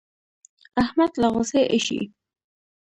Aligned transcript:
احمد 0.81 1.11
له 1.21 1.27
غوسې 1.33 1.61
اېشي. 1.73 2.01